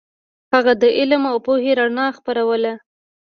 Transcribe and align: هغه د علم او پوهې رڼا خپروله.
هغه 0.53 0.73
د 0.81 0.83
علم 0.97 1.21
او 1.31 1.37
پوهې 1.45 1.71
رڼا 1.79 2.07
خپروله. 2.17 2.73